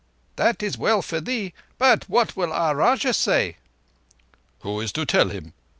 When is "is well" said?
0.63-1.03